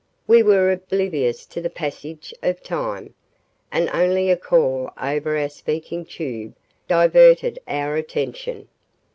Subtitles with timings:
[0.25, 3.13] We were oblivious to the passage of time,
[3.71, 6.55] and only a call over our speaking tube
[6.87, 8.67] diverted our attention.